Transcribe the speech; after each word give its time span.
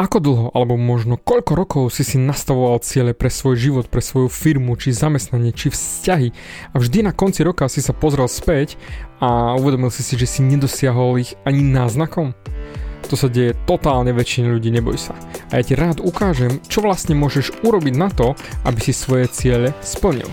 Ako 0.00 0.16
dlho, 0.16 0.48
alebo 0.56 0.80
možno 0.80 1.20
koľko 1.20 1.52
rokov 1.52 1.82
si 1.92 2.08
si 2.08 2.16
nastavoval 2.16 2.80
ciele 2.80 3.12
pre 3.12 3.28
svoj 3.28 3.60
život, 3.60 3.92
pre 3.92 4.00
svoju 4.00 4.32
firmu, 4.32 4.72
či 4.80 4.96
zamestnanie, 4.96 5.52
či 5.52 5.68
vzťahy 5.68 6.32
a 6.72 6.80
vždy 6.80 7.04
na 7.04 7.12
konci 7.12 7.44
roka 7.44 7.68
si 7.68 7.84
sa 7.84 7.92
pozrel 7.92 8.24
späť 8.24 8.80
a 9.20 9.60
uvedomil 9.60 9.92
si 9.92 10.00
si, 10.00 10.16
že 10.16 10.24
si 10.24 10.40
nedosiahol 10.40 11.20
ich 11.20 11.36
ani 11.44 11.60
náznakom? 11.60 12.32
To 13.12 13.14
sa 13.18 13.28
deje 13.28 13.52
totálne 13.68 14.16
väčšine 14.16 14.48
ľudí, 14.48 14.72
neboj 14.72 14.96
sa. 14.96 15.12
A 15.52 15.60
ja 15.60 15.68
ti 15.68 15.76
rád 15.76 16.00
ukážem, 16.00 16.64
čo 16.64 16.80
vlastne 16.80 17.12
môžeš 17.12 17.60
urobiť 17.60 17.92
na 18.00 18.08
to, 18.08 18.32
aby 18.64 18.80
si 18.80 18.96
svoje 18.96 19.28
ciele 19.28 19.76
splnil. 19.84 20.32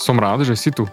Som 0.00 0.16
rád, 0.16 0.48
že 0.48 0.56
si 0.56 0.72
tu. 0.72 0.88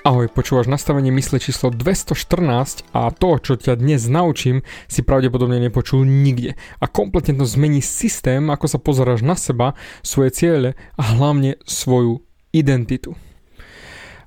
Ahoj, 0.00 0.32
počúvaš 0.32 0.72
nastavenie 0.72 1.12
mysle 1.12 1.36
číslo 1.36 1.68
214 1.68 2.96
a 2.96 3.12
to, 3.12 3.36
čo 3.44 3.60
ťa 3.60 3.76
dnes 3.76 4.08
naučím, 4.08 4.64
si 4.88 5.04
pravdepodobne 5.04 5.60
nepočul 5.60 6.00
nikde. 6.08 6.56
A 6.80 6.88
kompletne 6.88 7.36
to 7.36 7.44
zmení 7.44 7.84
systém, 7.84 8.48
ako 8.48 8.72
sa 8.72 8.80
pozeráš 8.80 9.20
na 9.20 9.36
seba, 9.36 9.76
svoje 10.00 10.32
ciele 10.32 10.80
a 10.96 11.12
hlavne 11.12 11.60
svoju 11.68 12.24
identitu. 12.56 13.12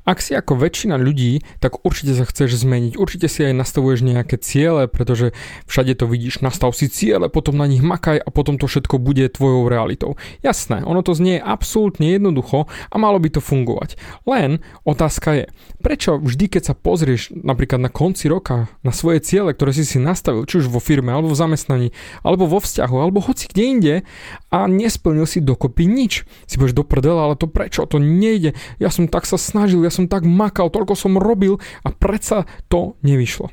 Ak 0.01 0.19
si 0.19 0.33
ako 0.33 0.57
väčšina 0.57 0.97
ľudí, 0.97 1.45
tak 1.61 1.85
určite 1.85 2.17
sa 2.17 2.25
chceš 2.25 2.65
zmeniť. 2.65 2.97
Určite 2.97 3.29
si 3.29 3.45
aj 3.45 3.53
nastavuješ 3.53 4.01
nejaké 4.01 4.41
ciele, 4.41 4.89
pretože 4.89 5.31
všade 5.69 5.93
to 5.93 6.09
vidíš. 6.09 6.41
Nastav 6.41 6.73
si 6.73 6.89
ciele, 6.89 7.29
potom 7.29 7.53
na 7.53 7.69
nich 7.69 7.85
makaj 7.85 8.17
a 8.17 8.29
potom 8.33 8.57
to 8.57 8.65
všetko 8.65 8.97
bude 8.97 9.29
tvojou 9.29 9.69
realitou. 9.69 10.17
Jasné, 10.41 10.81
ono 10.81 11.05
to 11.05 11.13
znie 11.13 11.37
absolútne 11.37 12.09
jednoducho 12.17 12.65
a 12.65 12.95
malo 12.97 13.21
by 13.21 13.29
to 13.29 13.41
fungovať. 13.43 13.99
Len 14.25 14.63
otázka 14.81 15.29
je, 15.37 15.45
prečo 15.79 16.17
vždy, 16.17 16.49
keď 16.49 16.71
sa 16.71 16.73
pozrieš 16.73 17.29
napríklad 17.37 17.77
na 17.77 17.93
konci 17.93 18.25
roka 18.25 18.73
na 18.81 18.89
svoje 18.89 19.21
ciele, 19.21 19.53
ktoré 19.53 19.69
si 19.75 19.85
si 19.85 20.01
nastavil, 20.01 20.49
či 20.49 20.65
už 20.65 20.71
vo 20.71 20.81
firme, 20.81 21.13
alebo 21.13 21.29
v 21.29 21.37
zamestnaní, 21.37 21.87
alebo 22.25 22.49
vo 22.49 22.57
vzťahu, 22.57 22.95
alebo 22.97 23.21
hoci 23.21 23.45
kde 23.45 23.63
inde 23.63 23.95
a 24.49 24.65
nesplnil 24.65 25.29
si 25.29 25.43
dokopy 25.43 25.85
nič. 25.85 26.25
Si 26.49 26.57
povieš 26.57 26.73
do 26.73 26.83
prdela, 26.87 27.29
ale 27.29 27.37
to 27.37 27.45
prečo? 27.45 27.85
To 27.85 28.01
nejde. 28.01 28.57
Ja 28.81 28.89
som 28.89 29.05
tak 29.05 29.29
sa 29.29 29.37
snažil, 29.37 29.83
ja 29.85 29.90
som 29.91 30.07
tak 30.07 30.23
makal, 30.23 30.71
toľko 30.71 30.95
som 30.95 31.19
robil 31.19 31.59
a 31.83 31.91
predsa 31.91 32.47
to 32.71 32.95
nevyšlo. 33.03 33.51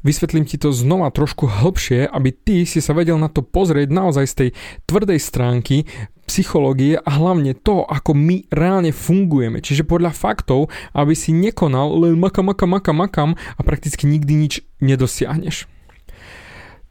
Vysvetlím 0.00 0.48
ti 0.48 0.56
to 0.56 0.72
znova 0.72 1.12
trošku 1.12 1.44
hlbšie, 1.44 2.08
aby 2.08 2.32
ty 2.32 2.64
si 2.64 2.80
sa 2.80 2.96
vedel 2.96 3.20
na 3.20 3.28
to 3.28 3.44
pozrieť 3.44 3.92
naozaj 3.92 4.24
z 4.24 4.34
tej 4.34 4.48
tvrdej 4.88 5.20
stránky 5.20 5.84
psychológie 6.24 6.96
a 6.96 7.10
hlavne 7.10 7.58
to, 7.58 7.82
ako 7.84 8.14
my 8.14 8.46
reálne 8.54 8.94
fungujeme. 8.94 9.58
Čiže 9.60 9.82
podľa 9.82 10.14
faktov, 10.14 10.70
aby 10.94 11.12
si 11.12 11.34
nekonal 11.34 11.90
len 11.98 12.16
makam, 12.16 12.48
makam, 12.48 12.70
makam, 12.70 12.96
makam 12.96 13.30
a 13.58 13.60
prakticky 13.60 14.06
nikdy 14.06 14.38
nič 14.38 14.54
nedosiahneš. 14.78 15.66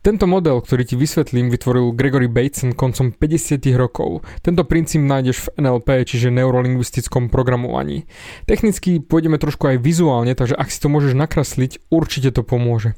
Tento 0.10 0.26
model, 0.26 0.58
ktorý 0.58 0.90
ti 0.90 0.98
vysvetlím, 0.98 1.54
vytvoril 1.54 1.94
Gregory 1.94 2.26
Bateson 2.26 2.74
koncom 2.74 3.14
50 3.14 3.62
rokov. 3.78 4.26
Tento 4.42 4.66
princíp 4.66 5.06
nájdeš 5.06 5.46
v 5.46 5.62
NLP, 5.62 6.02
čiže 6.02 6.34
neurolingvistickom 6.34 7.30
programovaní. 7.30 8.10
Technicky 8.50 9.06
pôjdeme 9.06 9.38
trošku 9.38 9.70
aj 9.70 9.78
vizuálne, 9.78 10.34
takže 10.34 10.58
ak 10.58 10.74
si 10.74 10.82
to 10.82 10.90
môžeš 10.90 11.14
nakresliť, 11.14 11.94
určite 11.94 12.34
to 12.34 12.42
pomôže. 12.42 12.98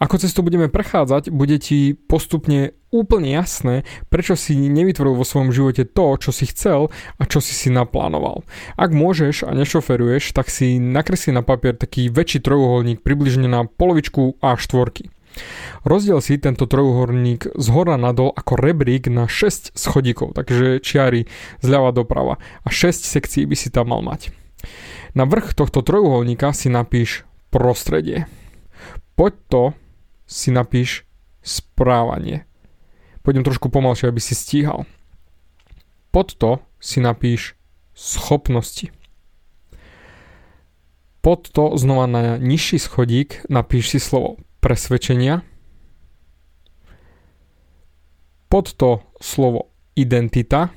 Ako 0.00 0.16
cez 0.16 0.32
to 0.32 0.40
budeme 0.40 0.72
prechádzať, 0.72 1.28
bude 1.28 1.60
ti 1.60 1.92
postupne 1.92 2.72
úplne 2.88 3.36
jasné, 3.36 3.84
prečo 4.08 4.32
si 4.32 4.56
nevytvoril 4.56 5.12
vo 5.12 5.28
svojom 5.28 5.52
živote 5.52 5.84
to, 5.84 6.16
čo 6.16 6.32
si 6.32 6.48
chcel 6.48 6.88
a 7.20 7.28
čo 7.28 7.44
si 7.44 7.52
si 7.52 7.68
naplánoval. 7.68 8.48
Ak 8.80 8.96
môžeš 8.96 9.44
a 9.44 9.52
nešoferuješ, 9.52 10.32
tak 10.32 10.48
si 10.48 10.80
nakresli 10.80 11.36
na 11.36 11.44
papier 11.44 11.76
taký 11.76 12.08
väčší 12.08 12.40
trojuholník 12.40 13.04
približne 13.04 13.44
na 13.44 13.68
polovičku 13.68 14.40
A4. 14.40 15.15
Rozdiel 15.86 16.18
si 16.18 16.40
tento 16.40 16.66
trojuholník 16.66 17.54
z 17.54 17.66
hora 17.70 17.94
nadol 18.00 18.34
ako 18.34 18.58
rebrík 18.58 19.06
na 19.06 19.30
6 19.30 19.76
schodíkov, 19.76 20.34
takže 20.34 20.82
čiary 20.82 21.30
zľava 21.62 21.94
doprava 21.94 22.40
a 22.64 22.68
6 22.68 23.06
sekcií 23.06 23.46
by 23.46 23.56
si 23.56 23.68
tam 23.70 23.94
mal 23.94 24.02
mať. 24.02 24.34
Na 25.14 25.24
vrch 25.24 25.54
tohto 25.54 25.80
trojuholníka 25.80 26.50
si 26.52 26.68
napíš 26.68 27.24
prostredie. 27.54 28.26
Poď 29.16 29.34
to 29.48 29.62
si 30.26 30.50
napíš 30.52 31.06
správanie. 31.40 32.44
Pôjdem 33.22 33.46
trošku 33.46 33.70
pomalšie, 33.70 34.10
aby 34.10 34.20
si 34.20 34.34
stíhal. 34.34 34.84
Pod 36.10 36.34
to 36.36 36.60
si 36.82 36.98
napíš 37.00 37.54
schopnosti. 37.96 38.92
Pod 41.24 41.50
to 41.50 41.74
znova 41.74 42.06
na 42.06 42.38
nižší 42.38 42.78
schodík 42.78 43.42
napíš 43.50 43.96
si 43.96 43.98
slovo 43.98 44.38
presvedčenia. 44.66 45.46
Pod 48.50 48.74
to 48.74 49.06
slovo 49.22 49.70
identita. 49.94 50.74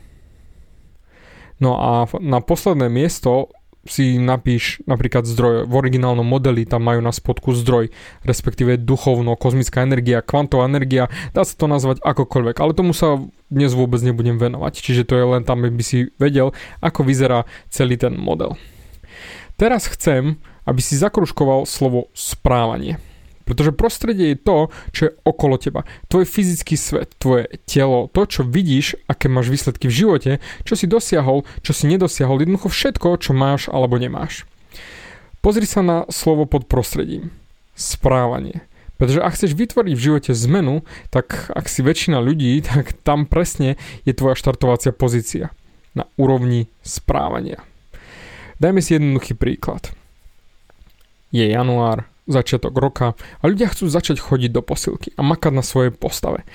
No 1.57 1.73
a 1.81 2.05
na 2.21 2.37
posledné 2.37 2.85
miesto 2.85 3.49
si 3.89 4.21
napíš 4.21 4.85
napríklad 4.85 5.25
zdroj. 5.25 5.65
V 5.65 5.73
originálnom 5.73 6.21
modeli 6.21 6.69
tam 6.69 6.85
majú 6.85 7.01
na 7.01 7.09
spodku 7.09 7.57
zdroj, 7.57 7.89
respektíve 8.21 8.77
duchovno, 8.77 9.33
kozmická 9.33 9.81
energia, 9.81 10.21
kvantová 10.21 10.69
energia, 10.69 11.09
dá 11.33 11.41
sa 11.41 11.57
to 11.57 11.65
nazvať 11.65 11.97
akokoľvek, 12.05 12.61
ale 12.61 12.77
tomu 12.77 12.93
sa 12.93 13.17
dnes 13.49 13.73
vôbec 13.73 14.05
nebudem 14.05 14.37
venovať, 14.37 14.85
čiže 14.85 15.09
to 15.09 15.17
je 15.17 15.25
len 15.25 15.41
tam, 15.41 15.65
aby 15.65 15.81
si 15.81 16.13
vedel, 16.21 16.53
ako 16.85 17.01
vyzerá 17.01 17.49
celý 17.73 17.97
ten 17.97 18.13
model. 18.13 18.53
Teraz 19.57 19.89
chcem, 19.89 20.37
aby 20.69 20.79
si 20.85 20.93
zakruškoval 20.99 21.65
slovo 21.65 22.13
správanie. 22.13 23.01
Pretože 23.49 23.73
prostredie 23.73 24.37
je 24.37 24.43
to, 24.45 24.57
čo 24.93 25.01
je 25.09 25.15
okolo 25.25 25.57
teba. 25.57 25.81
Tvoj 26.05 26.29
fyzický 26.29 26.77
svet, 26.77 27.17
tvoje 27.17 27.49
telo, 27.65 28.05
to, 28.13 28.29
čo 28.29 28.45
vidíš, 28.45 29.01
aké 29.09 29.25
máš 29.25 29.49
výsledky 29.49 29.89
v 29.89 29.97
živote, 30.05 30.31
čo 30.69 30.77
si 30.77 30.85
dosiahol, 30.85 31.49
čo 31.65 31.73
si 31.73 31.89
nedosiahol, 31.89 32.45
jednoducho 32.45 32.69
všetko, 32.69 33.17
čo 33.17 33.33
máš 33.33 33.65
alebo 33.73 33.97
nemáš. 33.97 34.45
Pozri 35.41 35.65
sa 35.65 35.81
na 35.81 36.05
slovo 36.13 36.45
pod 36.45 36.69
prostredím. 36.69 37.33
Správanie. 37.73 38.61
Pretože 38.99 39.23
ak 39.23 39.33
chceš 39.39 39.55
vytvoriť 39.55 39.93
v 39.95 40.05
živote 40.11 40.31
zmenu, 40.35 40.83
tak 41.07 41.47
ak 41.55 41.71
si 41.71 41.79
väčšina 41.79 42.19
ľudí, 42.19 42.59
tak 42.69 42.93
tam 43.01 43.25
presne 43.25 43.79
je 44.05 44.13
tvoja 44.13 44.37
štartovacia 44.37 44.93
pozícia. 44.93 45.49
Na 45.97 46.05
úrovni 46.21 46.69
správania. 46.85 47.65
Dajme 48.61 48.83
si 48.83 48.93
jednoduchý 48.93 49.33
príklad. 49.33 49.89
Je 51.31 51.47
január, 51.47 52.05
začiatok 52.29 52.77
roka 52.77 53.17
a 53.41 53.43
ľudia 53.49 53.73
chcú 53.73 53.89
začať 53.89 54.21
chodiť 54.21 54.53
do 54.53 54.61
posilky 54.61 55.11
a 55.17 55.25
makať 55.25 55.53
na 55.53 55.65
svojej 55.65 55.91
postave. 55.91 56.45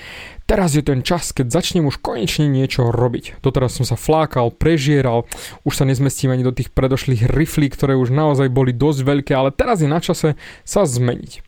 Teraz 0.47 0.79
je 0.79 0.87
ten 0.87 1.03
čas, 1.03 1.35
keď 1.35 1.51
začnem 1.51 1.85
už 1.91 1.99
konečne 1.99 2.47
niečo 2.47 2.95
robiť. 2.95 3.43
Doteraz 3.43 3.77
som 3.77 3.85
sa 3.85 3.99
flákal, 3.99 4.55
prežieral, 4.55 5.27
už 5.67 5.75
sa 5.75 5.85
nezmestím 5.85 6.31
ani 6.31 6.47
do 6.47 6.55
tých 6.55 6.71
predošlých 6.71 7.27
riflí, 7.29 7.69
ktoré 7.69 7.99
už 7.99 8.15
naozaj 8.15 8.49
boli 8.49 8.71
dosť 8.71 9.01
veľké, 9.03 9.33
ale 9.35 9.51
teraz 9.51 9.83
je 9.83 9.91
na 9.91 9.99
čase 9.99 10.39
sa 10.63 10.87
zmeniť. 10.87 11.43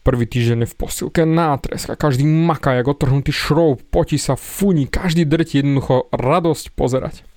Prvý 0.00 0.24
týždeň 0.24 0.64
je 0.64 0.72
v 0.72 0.78
posilke 0.80 1.22
nátresk 1.28 1.92
a 1.92 2.00
každý 2.00 2.24
maká 2.24 2.72
jak 2.72 2.88
otrhnutý 2.88 3.36
šroub, 3.36 3.84
potí 3.92 4.16
sa, 4.16 4.32
funí, 4.32 4.88
každý 4.88 5.28
drti 5.28 5.60
jednoducho 5.60 6.08
radosť 6.08 6.72
pozerať. 6.72 7.29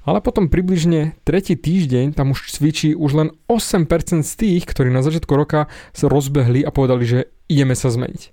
Ale 0.00 0.24
potom 0.24 0.48
približne 0.48 1.12
tretí 1.28 1.60
týždeň 1.60 2.16
tam 2.16 2.32
už 2.32 2.48
cvičí 2.48 2.96
už 2.96 3.10
len 3.12 3.28
8% 3.52 4.24
z 4.24 4.32
tých, 4.32 4.64
ktorí 4.64 4.88
na 4.88 5.04
začiatku 5.04 5.32
roka 5.36 5.68
sa 5.92 6.08
rozbehli 6.08 6.64
a 6.64 6.72
povedali, 6.72 7.04
že 7.04 7.18
ideme 7.52 7.76
sa 7.76 7.92
zmeniť. 7.92 8.32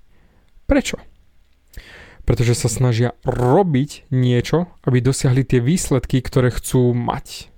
Prečo? 0.64 0.96
Pretože 2.24 2.56
sa 2.56 2.68
snažia 2.72 3.16
robiť 3.24 4.08
niečo, 4.12 4.68
aby 4.84 5.00
dosiahli 5.00 5.44
tie 5.44 5.60
výsledky, 5.60 6.24
ktoré 6.24 6.52
chcú 6.52 6.92
mať. 6.96 7.52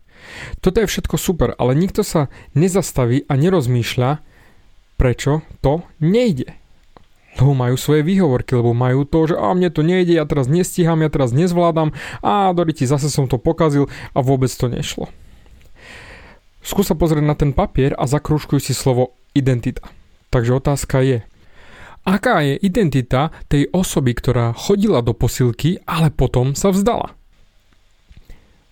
Toto 0.62 0.82
je 0.82 0.90
všetko 0.90 1.16
super, 1.16 1.54
ale 1.58 1.74
nikto 1.74 2.06
sa 2.06 2.30
nezastaví 2.54 3.26
a 3.26 3.34
nerozmýšľa, 3.34 4.22
prečo 5.00 5.42
to 5.64 5.82
nejde. 5.98 6.59
Lebo 7.38 7.54
majú 7.54 7.78
svoje 7.78 8.02
výhovorky, 8.02 8.58
lebo 8.58 8.74
majú 8.74 9.06
to, 9.06 9.30
že 9.30 9.38
a 9.38 9.54
mne 9.54 9.70
to 9.70 9.86
nejde, 9.86 10.18
ja 10.18 10.26
teraz 10.26 10.50
nestíham, 10.50 10.98
ja 10.98 11.10
teraz 11.12 11.30
nezvládam 11.30 11.94
a 12.26 12.50
doriti, 12.50 12.88
zase 12.88 13.06
som 13.06 13.30
to 13.30 13.38
pokazil 13.38 13.86
a 14.14 14.18
vôbec 14.18 14.50
to 14.50 14.66
nešlo. 14.66 15.06
Skús 16.60 16.90
sa 16.90 16.98
pozrieť 16.98 17.24
na 17.24 17.38
ten 17.38 17.56
papier 17.56 17.96
a 17.96 18.04
zakrúžkuj 18.04 18.60
si 18.60 18.74
slovo 18.76 19.16
identita. 19.32 19.86
Takže 20.28 20.60
otázka 20.60 21.00
je, 21.00 21.18
aká 22.04 22.44
je 22.44 22.60
identita 22.60 23.32
tej 23.48 23.70
osoby, 23.72 24.12
ktorá 24.12 24.52
chodila 24.52 25.00
do 25.00 25.16
posilky, 25.16 25.80
ale 25.88 26.12
potom 26.12 26.52
sa 26.52 26.74
vzdala? 26.74 27.16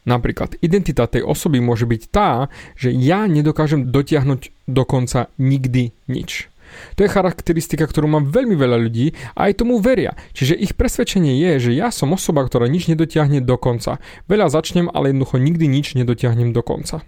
Napríklad 0.09 0.57
identita 0.65 1.05
tej 1.05 1.21
osoby 1.21 1.61
môže 1.61 1.85
byť 1.85 2.03
tá, 2.09 2.49
že 2.81 2.89
ja 2.93 3.29
nedokážem 3.29 3.93
dotiahnuť 3.93 4.69
dokonca 4.69 5.29
nikdy 5.37 5.93
nič. 6.09 6.49
To 6.97 7.05
je 7.05 7.13
charakteristika, 7.13 7.87
ktorú 7.87 8.07
má 8.11 8.21
veľmi 8.23 8.55
veľa 8.59 8.79
ľudí 8.79 9.15
a 9.35 9.51
aj 9.51 9.63
tomu 9.65 9.79
veria. 9.79 10.15
Čiže 10.35 10.59
ich 10.59 10.75
presvedčenie 10.75 11.39
je, 11.39 11.71
že 11.71 11.71
ja 11.77 11.89
som 11.95 12.13
osoba, 12.15 12.45
ktorá 12.45 12.67
nič 12.67 12.89
nedotiahne 12.91 13.43
do 13.43 13.57
konca. 13.57 14.03
Veľa 14.27 14.51
začnem, 14.51 14.91
ale 14.91 15.15
jednoducho 15.15 15.37
nikdy 15.39 15.67
nič 15.69 15.95
nedotiahnem 15.99 16.51
do 16.51 16.63
konca. 16.65 17.05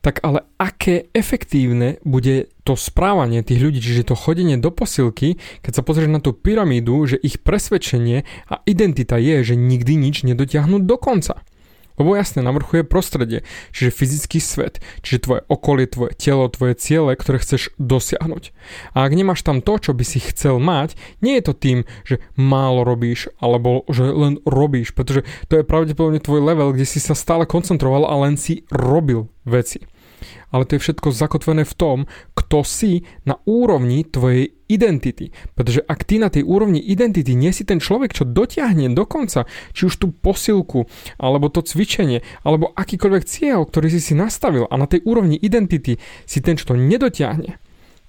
Tak 0.00 0.24
ale 0.24 0.48
aké 0.56 1.12
efektívne 1.12 2.00
bude 2.08 2.48
to 2.64 2.72
správanie 2.72 3.44
tých 3.44 3.60
ľudí, 3.60 3.84
čiže 3.84 4.08
to 4.08 4.16
chodenie 4.16 4.56
do 4.56 4.72
posilky, 4.72 5.36
keď 5.60 5.72
sa 5.76 5.84
pozrieš 5.84 6.08
na 6.08 6.24
tú 6.24 6.32
pyramídu, 6.32 7.04
že 7.04 7.20
ich 7.20 7.44
presvedčenie 7.44 8.24
a 8.48 8.64
identita 8.64 9.20
je, 9.20 9.44
že 9.44 9.60
nikdy 9.60 10.00
nič 10.00 10.24
nedotiahnu 10.24 10.80
do 10.88 10.96
konca. 10.96 11.44
Lebo 12.00 12.16
jasne, 12.16 12.40
na 12.40 12.56
vrchu 12.56 12.80
je 12.80 12.88
prostredie, 12.88 13.38
čiže 13.76 13.92
fyzický 13.92 14.40
svet, 14.40 14.80
čiže 15.04 15.28
tvoje 15.28 15.40
okolie, 15.52 15.84
tvoje 15.84 16.16
telo, 16.16 16.48
tvoje 16.48 16.72
ciele, 16.80 17.12
ktoré 17.12 17.36
chceš 17.36 17.76
dosiahnuť. 17.76 18.56
A 18.96 19.04
ak 19.04 19.12
nemáš 19.12 19.44
tam 19.44 19.60
to, 19.60 19.76
čo 19.76 19.92
by 19.92 20.04
si 20.08 20.16
chcel 20.24 20.56
mať, 20.56 20.96
nie 21.20 21.36
je 21.36 21.44
to 21.44 21.54
tým, 21.54 21.78
že 22.08 22.24
málo 22.40 22.88
robíš, 22.88 23.28
alebo 23.36 23.84
že 23.92 24.08
len 24.08 24.40
robíš, 24.48 24.96
pretože 24.96 25.28
to 25.52 25.60
je 25.60 25.68
pravdepodobne 25.68 26.24
tvoj 26.24 26.40
level, 26.40 26.72
kde 26.72 26.88
si 26.88 27.04
sa 27.04 27.12
stále 27.12 27.44
koncentroval 27.44 28.08
a 28.08 28.16
len 28.16 28.40
si 28.40 28.64
robil 28.72 29.28
veci 29.44 29.84
ale 30.50 30.66
to 30.66 30.76
je 30.76 30.82
všetko 30.82 31.14
zakotvené 31.14 31.62
v 31.62 31.74
tom, 31.78 31.98
kto 32.50 32.66
si 32.66 33.06
na 33.22 33.38
úrovni 33.46 34.02
tvojej 34.02 34.50
identity. 34.66 35.30
Pretože 35.54 35.86
ak 35.86 36.02
ty 36.02 36.18
na 36.18 36.34
tej 36.34 36.42
úrovni 36.42 36.82
identity 36.82 37.38
nie 37.38 37.54
si 37.54 37.62
ten 37.62 37.78
človek, 37.78 38.10
čo 38.10 38.26
dotiahne 38.26 38.90
do 38.90 39.06
konca, 39.06 39.46
či 39.70 39.86
už 39.86 39.94
tú 39.94 40.10
posilku, 40.10 40.90
alebo 41.22 41.46
to 41.46 41.62
cvičenie, 41.62 42.26
alebo 42.42 42.74
akýkoľvek 42.74 43.22
cieľ, 43.22 43.70
ktorý 43.70 43.94
si 43.94 44.02
si 44.02 44.18
nastavil 44.18 44.66
a 44.66 44.74
na 44.74 44.90
tej 44.90 44.98
úrovni 45.06 45.38
identity 45.38 46.02
si 46.26 46.42
ten, 46.42 46.58
čo 46.58 46.74
to 46.74 46.74
nedotiahne, 46.74 47.54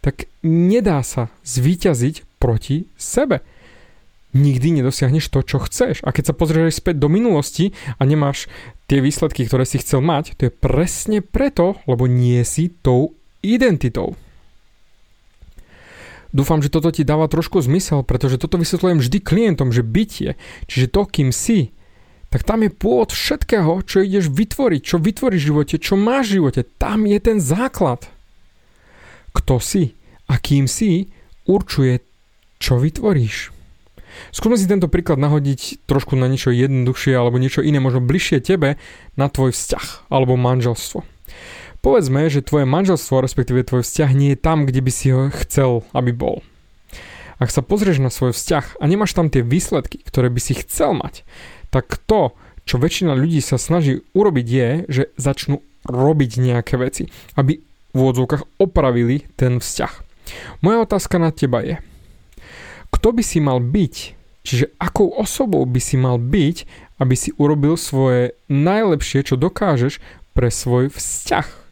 tak 0.01 0.25
nedá 0.41 1.05
sa 1.05 1.29
zvíťaziť 1.45 2.41
proti 2.41 2.89
sebe 2.97 3.45
nikdy 4.31 4.79
nedosiahneš 4.79 5.27
to, 5.27 5.43
čo 5.43 5.59
chceš. 5.59 5.99
A 6.07 6.15
keď 6.15 6.31
sa 6.31 6.37
pozrieš 6.39 6.79
späť 6.79 7.03
do 7.03 7.11
minulosti 7.11 7.75
a 7.99 8.07
nemáš 8.07 8.47
tie 8.87 9.03
výsledky, 9.03 9.43
ktoré 9.43 9.67
si 9.67 9.83
chcel 9.83 9.99
mať, 9.99 10.39
to 10.39 10.47
je 10.47 10.55
presne 10.55 11.19
preto, 11.19 11.75
lebo 11.83 12.07
nie 12.07 12.39
si 12.47 12.71
tou 12.71 13.11
identitou. 13.43 14.15
Dúfam, 16.31 16.63
že 16.63 16.71
toto 16.71 16.91
ti 16.95 17.03
dáva 17.03 17.27
trošku 17.27 17.59
zmysel, 17.59 18.07
pretože 18.07 18.39
toto 18.39 18.55
vysvetľujem 18.55 19.03
vždy 19.03 19.17
klientom, 19.19 19.75
že 19.75 19.83
bytie, 19.83 20.39
čiže 20.67 20.87
to, 20.87 21.03
kým 21.03 21.35
si, 21.35 21.75
tak 22.31 22.47
tam 22.47 22.63
je 22.63 22.71
pôvod 22.71 23.11
všetkého, 23.11 23.83
čo 23.83 23.99
ideš 23.99 24.31
vytvoriť, 24.31 24.81
čo 24.81 24.97
vytvoríš 25.03 25.43
v 25.43 25.49
živote, 25.51 25.75
čo 25.75 25.99
máš 25.99 26.31
v 26.31 26.35
živote. 26.39 26.61
Tam 26.79 27.03
je 27.03 27.19
ten 27.19 27.43
základ. 27.43 28.07
Kto 29.35 29.59
si 29.59 29.99
a 30.31 30.39
kým 30.39 30.71
si, 30.71 31.11
určuje, 31.43 31.99
čo 32.63 32.79
vytvoríš. 32.79 33.51
Skúsme 34.31 34.55
si 34.55 34.67
tento 34.71 34.87
príklad 34.87 35.19
nahodiť 35.19 35.83
trošku 35.87 36.15
na 36.15 36.31
niečo 36.31 36.51
jednoduchšie 36.55 37.15
alebo 37.15 37.39
niečo 37.39 37.63
iné, 37.63 37.83
možno 37.83 38.03
bližšie 38.03 38.39
tebe, 38.39 38.79
na 39.19 39.27
tvoj 39.27 39.51
vzťah 39.51 40.07
alebo 40.07 40.39
manželstvo. 40.39 41.03
Povedzme, 41.81 42.29
že 42.29 42.45
tvoje 42.45 42.69
manželstvo, 42.69 43.25
respektíve 43.25 43.65
tvoj 43.65 43.81
vzťah 43.81 44.11
nie 44.13 44.37
je 44.37 44.39
tam, 44.39 44.69
kde 44.69 44.85
by 44.85 44.91
si 44.93 45.09
ho 45.09 45.33
chcel, 45.33 45.81
aby 45.97 46.13
bol. 46.13 46.45
Ak 47.41 47.49
sa 47.49 47.65
pozrieš 47.65 47.97
na 47.97 48.13
svoj 48.13 48.37
vzťah 48.37 48.77
a 48.77 48.83
nemáš 48.85 49.17
tam 49.17 49.33
tie 49.33 49.41
výsledky, 49.41 49.97
ktoré 50.05 50.29
by 50.29 50.37
si 50.37 50.53
chcel 50.61 50.93
mať, 50.93 51.25
tak 51.73 51.97
to, 52.05 52.37
čo 52.69 52.77
väčšina 52.77 53.17
ľudí 53.17 53.41
sa 53.41 53.57
snaží 53.57 54.05
urobiť 54.13 54.45
je, 54.45 54.69
že 54.85 55.03
začnú 55.17 55.65
robiť 55.89 56.31
nejaké 56.37 56.77
veci, 56.77 57.09
aby 57.33 57.57
v 57.91 57.97
úvodzovkách 57.97 58.61
opravili 58.61 59.25
ten 59.33 59.57
vzťah. 59.57 59.93
Moja 60.61 60.85
otázka 60.85 61.17
na 61.17 61.33
teba 61.33 61.65
je, 61.65 61.81
kto 62.93 63.09
by 63.09 63.23
si 63.25 63.41
mal 63.41 63.57
byť, 63.57 63.95
čiže 64.45 64.69
akou 64.77 65.09
osobou 65.09 65.65
by 65.65 65.81
si 65.81 65.97
mal 65.97 66.21
byť, 66.21 66.57
aby 67.01 67.15
si 67.17 67.33
urobil 67.41 67.73
svoje 67.73 68.37
najlepšie, 68.53 69.25
čo 69.25 69.33
dokážeš 69.33 69.97
pre 70.37 70.53
svoj 70.53 70.93
vzťah. 70.93 71.70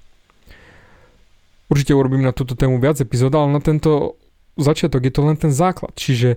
Určite 1.69 1.93
urobím 1.93 2.25
na 2.25 2.33
túto 2.33 2.57
tému 2.57 2.81
viac 2.81 2.97
epizód, 2.97 3.33
ale 3.37 3.53
na 3.53 3.61
tento 3.61 4.17
začiatok 4.57 5.05
je 5.05 5.13
to 5.13 5.21
len 5.23 5.37
ten 5.37 5.53
základ. 5.53 5.93
Čiže 5.93 6.35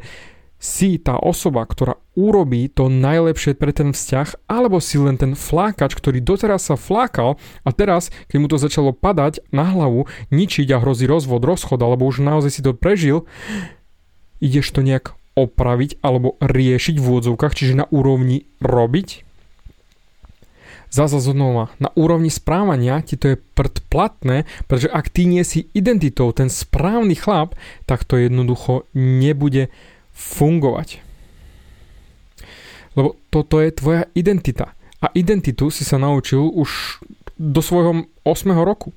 si 0.63 0.95
tá 1.03 1.19
osoba, 1.19 1.67
ktorá 1.67 1.99
urobí 2.15 2.71
to 2.71 2.87
najlepšie 2.87 3.59
pre 3.59 3.75
ten 3.75 3.91
vzťah, 3.91 4.47
alebo 4.47 4.79
si 4.79 4.95
len 4.95 5.19
ten 5.19 5.35
flákač, 5.35 5.99
ktorý 5.99 6.23
doteraz 6.23 6.71
sa 6.71 6.79
flákal 6.79 7.35
a 7.67 7.71
teraz, 7.75 8.15
keď 8.31 8.39
mu 8.39 8.47
to 8.47 8.63
začalo 8.63 8.95
padať 8.95 9.43
na 9.51 9.67
hlavu, 9.67 10.07
ničiť 10.31 10.71
a 10.71 10.79
hrozí 10.79 11.11
rozvod, 11.11 11.43
rozchod, 11.43 11.83
alebo 11.83 12.07
už 12.07 12.23
naozaj 12.23 12.55
si 12.55 12.63
to 12.63 12.79
prežil, 12.79 13.27
ideš 14.39 14.71
to 14.71 14.87
nejak 14.87 15.19
opraviť 15.35 15.99
alebo 15.99 16.39
riešiť 16.39 16.95
v 17.01 17.07
úvodzovkách, 17.11 17.59
čiže 17.59 17.83
na 17.83 17.87
úrovni 17.91 18.47
robiť. 18.63 19.32
Zasa 20.93 21.25
znova, 21.25 21.73
na 21.81 21.89
úrovni 21.97 22.29
správania 22.29 23.01
ti 23.01 23.17
to 23.17 23.33
je 23.33 23.41
prd 23.41 23.81
platné, 23.89 24.45
pretože 24.69 24.93
ak 24.93 25.09
ty 25.09 25.25
nie 25.25 25.41
si 25.41 25.73
identitou, 25.73 26.29
ten 26.37 26.53
správny 26.53 27.17
chlap, 27.17 27.57
tak 27.89 28.05
to 28.05 28.21
jednoducho 28.21 28.85
nebude 28.93 29.73
fungovať. 30.13 31.01
Lebo 32.93 33.17
toto 33.33 33.57
je 33.57 33.73
tvoja 33.73 34.05
identita. 34.13 34.77
A 35.01 35.09
identitu 35.17 35.73
si 35.73 35.89
sa 35.89 35.97
naučil 35.97 36.45
už 36.45 37.01
do 37.41 37.65
svojho 37.65 38.05
8. 38.29 38.53
roku. 38.61 38.93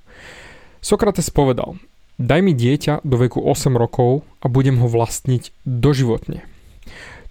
Sokrates 0.84 1.32
povedal, 1.32 1.80
Daj 2.16 2.40
mi 2.40 2.56
dieťa 2.56 3.04
do 3.04 3.20
veku 3.20 3.44
8 3.44 3.75
rokov 3.75 4.24
a 4.40 4.48
budem 4.48 4.80
ho 4.80 4.88
vlastniť 4.88 5.52
doživotne. 5.68 6.48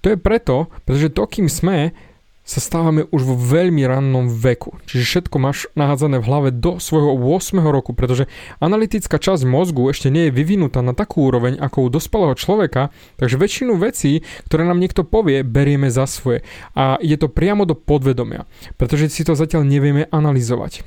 To 0.04 0.12
je 0.12 0.20
preto, 0.20 0.68
pretože 0.84 1.16
to, 1.16 1.24
kým 1.24 1.48
sme, 1.48 1.96
sa 2.44 2.60
stávame 2.60 3.08
už 3.08 3.24
vo 3.24 3.34
veľmi 3.40 3.88
rannom 3.88 4.28
veku. 4.28 4.76
Čiže 4.84 5.04
všetko 5.04 5.36
máš 5.40 5.64
nahádzané 5.72 6.20
v 6.20 6.28
hlave 6.28 6.48
do 6.52 6.76
svojho 6.76 7.16
8 7.16 7.56
roku, 7.64 7.96
pretože 7.96 8.28
analytická 8.60 9.16
časť 9.16 9.48
mozgu 9.48 9.88
ešte 9.88 10.12
nie 10.12 10.28
je 10.28 10.36
vyvinutá 10.36 10.84
na 10.84 10.92
takú 10.92 11.24
úroveň 11.24 11.56
ako 11.56 11.88
u 11.88 11.92
dospelého 11.92 12.36
človeka, 12.36 12.92
takže 13.16 13.40
väčšinu 13.40 13.80
vecí, 13.80 14.20
ktoré 14.44 14.68
nám 14.68 14.76
niekto 14.76 15.08
povie, 15.08 15.40
berieme 15.40 15.88
za 15.88 16.04
svoje. 16.04 16.44
A 16.76 17.00
je 17.00 17.16
to 17.16 17.32
priamo 17.32 17.64
do 17.64 17.72
podvedomia, 17.72 18.44
pretože 18.76 19.08
si 19.08 19.24
to 19.24 19.32
zatiaľ 19.32 19.64
nevieme 19.64 20.04
analyzovať. 20.12 20.84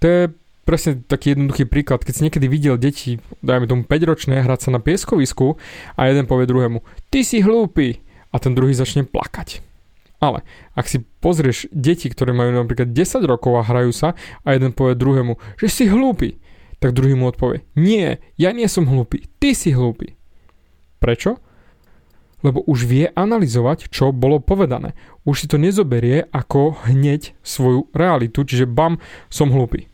To 0.00 0.04
je 0.08 0.20
presne 0.64 1.04
taký 1.04 1.36
jednoduchý 1.36 1.68
príklad, 1.68 2.00
keď 2.00 2.12
si 2.16 2.24
niekedy 2.24 2.46
videl 2.48 2.80
deti, 2.80 3.20
dajme 3.44 3.68
tomu 3.68 3.82
5-ročné, 3.84 4.40
hrať 4.40 4.64
sa 4.64 4.70
na 4.72 4.80
pieskovisku 4.80 5.60
a 6.00 6.08
jeden 6.08 6.24
povie 6.24 6.48
druhému, 6.48 6.80
ty 7.12 7.20
si 7.20 7.44
hlúpy 7.44 8.00
a 8.32 8.40
ten 8.40 8.56
druhý 8.56 8.72
začne 8.72 9.04
plakať. 9.04 9.69
Ale 10.20 10.44
ak 10.76 10.86
si 10.86 11.00
pozrieš 11.24 11.72
deti, 11.72 12.12
ktoré 12.12 12.36
majú 12.36 12.52
napríklad 12.52 12.92
10 12.92 13.24
rokov 13.24 13.56
a 13.56 13.64
hrajú 13.64 13.90
sa 13.90 14.12
a 14.44 14.52
jeden 14.52 14.76
povie 14.76 14.92
druhému, 14.92 15.40
že 15.56 15.68
si 15.72 15.84
hlúpy, 15.88 16.36
tak 16.76 16.92
druhý 16.92 17.16
mu 17.16 17.32
odpovie, 17.32 17.64
nie, 17.72 18.20
ja 18.36 18.52
nie 18.52 18.68
som 18.68 18.84
hlúpy, 18.84 19.28
ty 19.40 19.56
si 19.56 19.72
hlúpy. 19.72 20.20
Prečo? 21.00 21.40
Lebo 22.40 22.64
už 22.64 22.88
vie 22.88 23.08
analyzovať, 23.12 23.92
čo 23.92 24.16
bolo 24.16 24.40
povedané. 24.40 24.96
Už 25.28 25.44
si 25.44 25.46
to 25.48 25.60
nezoberie 25.60 26.24
ako 26.32 26.88
hneď 26.88 27.36
svoju 27.44 27.88
realitu, 27.92 28.44
čiže 28.44 28.64
bam, 28.64 28.96
som 29.28 29.52
hlúpy. 29.52 29.92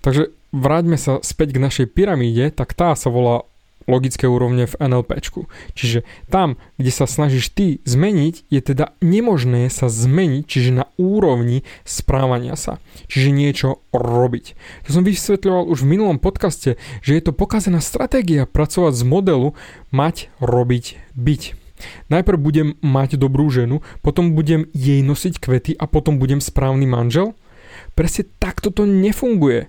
Takže 0.00 0.32
vráťme 0.56 0.96
sa 0.96 1.20
späť 1.20 1.56
k 1.56 1.62
našej 1.64 1.86
pyramíde, 1.92 2.52
tak 2.52 2.72
tá 2.72 2.96
sa 2.96 3.12
volá 3.12 3.44
logické 3.86 4.26
úrovne 4.26 4.66
v 4.66 4.78
NLPčku. 4.78 5.46
Čiže 5.74 6.02
tam, 6.30 6.58
kde 6.76 6.92
sa 6.92 7.06
snažíš 7.06 7.54
ty 7.54 7.78
zmeniť, 7.86 8.50
je 8.50 8.60
teda 8.60 8.94
nemožné 9.00 9.70
sa 9.70 9.86
zmeniť, 9.86 10.44
čiže 10.44 10.70
na 10.74 10.86
úrovni 10.98 11.62
správania 11.86 12.58
sa. 12.58 12.82
Čiže 13.06 13.30
niečo 13.30 13.68
robiť. 13.94 14.58
To 14.86 14.90
som 14.90 15.02
vysvetľoval 15.06 15.70
už 15.70 15.86
v 15.86 15.90
minulom 15.96 16.18
podcaste, 16.18 16.76
že 17.00 17.12
je 17.14 17.22
to 17.22 17.32
pokazená 17.32 17.78
stratégia 17.78 18.44
pracovať 18.44 18.92
z 18.94 19.04
modelu 19.06 19.48
mať, 19.94 20.28
robiť, 20.42 20.98
byť. 21.14 21.42
Najprv 22.08 22.38
budem 22.40 22.68
mať 22.80 23.20
dobrú 23.20 23.52
ženu, 23.52 23.84
potom 24.00 24.32
budem 24.32 24.68
jej 24.72 25.04
nosiť 25.04 25.34
kvety 25.38 25.72
a 25.76 25.84
potom 25.84 26.16
budem 26.16 26.40
správny 26.40 26.88
manžel? 26.88 27.36
Presne 27.92 28.28
takto 28.40 28.72
to 28.72 28.88
nefunguje. 28.88 29.68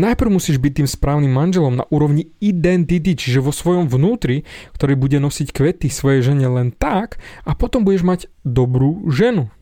Najprv 0.00 0.32
musíš 0.32 0.56
byť 0.56 0.80
tým 0.80 0.88
správnym 0.88 1.28
manželom 1.28 1.76
na 1.76 1.84
úrovni 1.92 2.32
identity, 2.40 3.12
čiže 3.12 3.44
vo 3.44 3.52
svojom 3.52 3.84
vnútri, 3.84 4.48
ktorý 4.72 4.96
bude 4.96 5.20
nosiť 5.20 5.52
kvety 5.52 5.92
svojej 5.92 6.32
žene 6.32 6.48
len 6.48 6.72
tak 6.72 7.20
a 7.44 7.52
potom 7.52 7.84
budeš 7.84 8.08
mať 8.08 8.20
dobrú 8.40 9.04
ženu. 9.12 9.52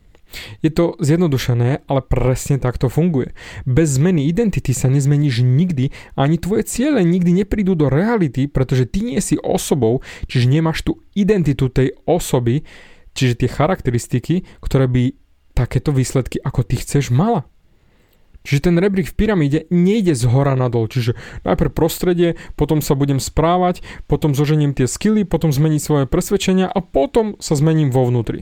Je 0.63 0.71
to 0.71 0.95
zjednodušené, 1.01 1.83
ale 1.89 2.01
presne 2.05 2.55
tak 2.61 2.79
to 2.79 2.87
funguje. 2.87 3.35
Bez 3.67 3.99
zmeny 3.99 4.31
identity 4.31 4.71
sa 4.71 4.87
nezmeníš 4.87 5.43
nikdy 5.43 5.91
a 6.15 6.23
ani 6.23 6.39
tvoje 6.39 6.63
ciele 6.69 7.03
nikdy 7.03 7.43
neprídu 7.43 7.75
do 7.75 7.91
reality, 7.91 8.47
pretože 8.47 8.87
ty 8.87 9.03
nie 9.03 9.19
si 9.19 9.35
osobou, 9.41 10.05
čiže 10.29 10.47
nemáš 10.47 10.87
tú 10.87 11.03
identitu 11.19 11.67
tej 11.67 11.99
osoby, 12.07 12.63
čiže 13.11 13.43
tie 13.43 13.49
charakteristiky, 13.51 14.47
ktoré 14.63 14.87
by 14.87 15.03
takéto 15.51 15.91
výsledky 15.91 16.39
ako 16.39 16.63
ty 16.63 16.79
chceš 16.79 17.11
mala. 17.11 17.43
Čiže 18.49 18.65
ten 18.65 18.81
rebrík 18.81 19.13
v 19.13 19.13
pyramíde 19.13 19.69
nejde 19.69 20.17
z 20.17 20.25
hora 20.25 20.57
nadol, 20.57 20.89
čiže 20.89 21.13
najprv 21.45 21.69
prostredie, 21.69 22.33
potom 22.57 22.81
sa 22.81 22.97
budem 22.97 23.21
správať, 23.21 23.85
potom 24.09 24.33
zožením 24.33 24.73
tie 24.73 24.89
skily, 24.89 25.21
potom 25.21 25.53
zmením 25.53 25.77
svoje 25.77 26.09
presvedčenia 26.09 26.65
a 26.65 26.81
potom 26.81 27.37
sa 27.37 27.53
zmením 27.53 27.93
vo 27.93 28.09
vnútri. 28.09 28.41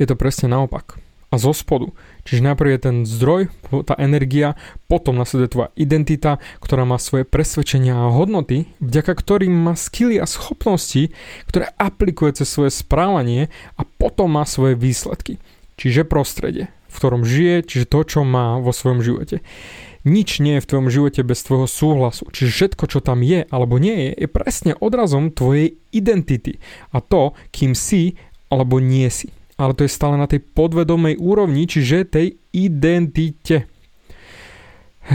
Je 0.00 0.08
to 0.08 0.16
presne 0.16 0.48
naopak. 0.48 0.96
A 1.28 1.36
zo 1.36 1.52
spodu. 1.52 1.92
Čiže 2.24 2.48
najprv 2.48 2.68
je 2.72 2.80
ten 2.80 2.96
zdroj, 3.04 3.52
tá 3.84 3.92
energia, 4.00 4.56
potom 4.88 5.20
nasleduje 5.20 5.52
tvoja 5.52 5.68
identita, 5.76 6.40
ktorá 6.64 6.88
má 6.88 6.96
svoje 6.96 7.28
presvedčenia 7.28 8.00
a 8.00 8.14
hodnoty, 8.16 8.72
vďaka 8.80 9.12
ktorým 9.12 9.52
má 9.52 9.76
skily 9.76 10.16
a 10.16 10.24
schopnosti, 10.24 11.12
ktoré 11.52 11.68
aplikuje 11.76 12.32
cez 12.32 12.48
svoje 12.48 12.72
správanie 12.72 13.52
a 13.76 13.84
potom 13.84 14.40
má 14.40 14.48
svoje 14.48 14.72
výsledky. 14.72 15.36
Čiže 15.76 16.08
prostredie 16.08 16.72
v 16.96 16.98
ktorom 17.04 17.28
žije, 17.28 17.56
čiže 17.68 17.92
to, 17.92 18.00
čo 18.08 18.20
má 18.24 18.56
vo 18.56 18.72
svojom 18.72 19.04
živote. 19.04 19.44
Nič 20.08 20.40
nie 20.40 20.56
je 20.56 20.64
v 20.64 20.68
tvojom 20.72 20.88
živote 20.88 21.20
bez 21.26 21.44
tvojho 21.44 21.68
súhlasu. 21.68 22.24
Čiže 22.32 22.72
všetko, 22.72 22.84
čo 22.88 23.04
tam 23.04 23.20
je 23.20 23.44
alebo 23.52 23.76
nie 23.76 24.08
je, 24.08 24.24
je 24.24 24.28
presne 24.32 24.72
odrazom 24.80 25.28
tvojej 25.28 25.76
identity 25.92 26.56
a 26.96 27.04
to, 27.04 27.36
kým 27.52 27.76
si 27.76 28.16
alebo 28.48 28.80
nie 28.80 29.12
si. 29.12 29.28
Ale 29.60 29.76
to 29.76 29.84
je 29.84 29.92
stále 29.92 30.16
na 30.16 30.24
tej 30.24 30.40
podvedomej 30.40 31.20
úrovni, 31.20 31.68
čiže 31.68 32.08
tej 32.08 32.40
identite. 32.56 33.68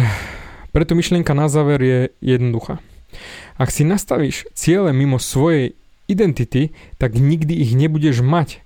Preto 0.75 0.93
myšlienka 0.93 1.33
na 1.33 1.49
záver 1.49 1.81
je 1.81 1.99
jednoduchá. 2.21 2.77
Ak 3.57 3.73
si 3.73 3.87
nastavíš 3.87 4.47
ciele 4.53 4.93
mimo 4.93 5.17
svojej 5.17 5.73
identity, 6.05 6.75
tak 7.01 7.17
nikdy 7.17 7.57
ich 7.57 7.73
nebudeš 7.73 8.21
mať. 8.23 8.61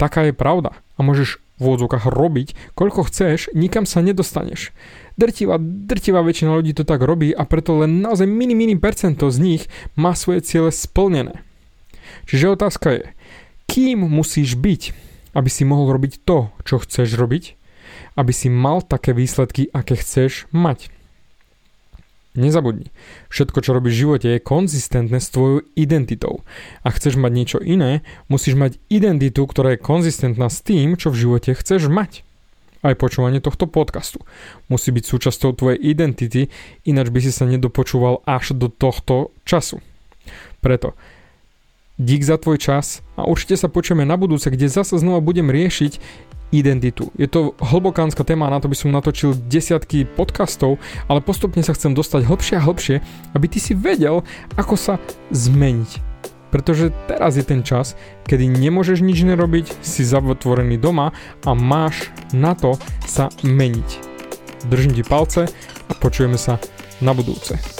Taká 0.00 0.28
je 0.28 0.34
pravda. 0.36 0.76
A 1.00 1.04
môžeš 1.04 1.40
v 1.56 1.62
úvodzovkách 1.64 2.04
robiť, 2.12 2.76
koľko 2.76 3.08
chceš, 3.08 3.48
nikam 3.56 3.88
sa 3.88 4.04
nedostaneš. 4.04 4.76
Drtivá, 5.16 5.56
drtivá 5.60 6.20
väčšina 6.20 6.52
ľudí 6.56 6.76
to 6.76 6.84
tak 6.84 7.00
robí 7.00 7.32
a 7.32 7.48
preto 7.48 7.80
len 7.80 8.04
naozaj 8.04 8.28
mini, 8.28 8.52
mini 8.52 8.76
percento 8.76 9.32
z 9.32 9.40
nich 9.40 9.62
má 9.96 10.12
svoje 10.12 10.44
ciele 10.44 10.68
splnené. 10.68 11.40
Čiže 12.28 12.52
otázka 12.52 12.88
je, 13.00 13.02
kým 13.64 14.04
musíš 14.04 14.60
byť, 14.60 14.82
aby 15.32 15.48
si 15.48 15.64
mohol 15.64 15.96
robiť 15.96 16.20
to, 16.28 16.52
čo 16.68 16.84
chceš 16.84 17.16
robiť, 17.16 17.56
aby 18.20 18.32
si 18.36 18.52
mal 18.52 18.84
také 18.84 19.16
výsledky, 19.16 19.72
aké 19.72 19.96
chceš 19.96 20.44
mať. 20.52 20.92
Nezabudni, 22.38 22.94
všetko, 23.26 23.58
čo 23.58 23.74
robíš 23.74 23.94
v 23.98 24.02
živote, 24.06 24.28
je 24.38 24.46
konzistentné 24.46 25.18
s 25.18 25.34
tvojou 25.34 25.66
identitou. 25.74 26.46
A 26.86 26.94
chceš 26.94 27.18
mať 27.18 27.32
niečo 27.34 27.58
iné, 27.58 28.06
musíš 28.30 28.54
mať 28.54 28.78
identitu, 28.86 29.42
ktorá 29.42 29.74
je 29.74 29.82
konzistentná 29.82 30.46
s 30.46 30.62
tým, 30.62 30.94
čo 30.94 31.10
v 31.10 31.26
živote 31.26 31.58
chceš 31.58 31.90
mať. 31.90 32.22
Aj 32.86 32.94
počúvanie 32.94 33.42
tohto 33.42 33.66
podcastu 33.66 34.22
musí 34.70 34.94
byť 34.94 35.04
súčasťou 35.04 35.52
tvojej 35.52 35.78
identity, 35.82 36.48
ináč 36.86 37.10
by 37.12 37.20
si 37.20 37.34
sa 37.34 37.44
nedopočúval 37.50 38.22
až 38.24 38.56
do 38.56 38.70
tohto 38.70 39.34
času. 39.42 39.82
Preto 40.62 40.94
dík 42.00 42.24
za 42.24 42.40
tvoj 42.40 42.56
čas 42.56 43.04
a 43.20 43.28
určite 43.28 43.60
sa 43.60 43.68
počujeme 43.68 44.08
na 44.08 44.16
budúce, 44.16 44.48
kde 44.48 44.72
zase 44.72 44.96
znova 44.96 45.20
budem 45.20 45.52
riešiť 45.52 46.00
identitu. 46.50 47.12
Je 47.14 47.28
to 47.28 47.54
hlbokánska 47.60 48.24
téma, 48.24 48.50
na 48.50 48.58
to 48.58 48.66
by 48.66 48.74
som 48.74 48.90
natočil 48.90 49.36
desiatky 49.36 50.08
podcastov, 50.08 50.80
ale 51.06 51.22
postupne 51.22 51.62
sa 51.62 51.76
chcem 51.76 51.94
dostať 51.94 52.26
hlbšie 52.26 52.54
a 52.58 52.64
hlbšie, 52.64 52.96
aby 53.36 53.46
ty 53.46 53.62
si 53.62 53.76
vedel, 53.76 54.26
ako 54.56 54.74
sa 54.74 54.94
zmeniť. 55.30 56.10
Pretože 56.50 56.90
teraz 57.06 57.38
je 57.38 57.46
ten 57.46 57.62
čas, 57.62 57.94
kedy 58.26 58.50
nemôžeš 58.50 59.06
nič 59.06 59.22
nerobiť, 59.22 59.70
si 59.86 60.02
zavotvorený 60.02 60.82
doma 60.82 61.14
a 61.46 61.50
máš 61.54 62.10
na 62.34 62.58
to 62.58 62.74
sa 63.06 63.30
meniť. 63.46 64.10
Držím 64.66 64.98
ti 64.98 65.06
palce 65.06 65.46
a 65.86 65.92
počujeme 65.94 66.34
sa 66.34 66.58
na 66.98 67.14
budúce. 67.14 67.79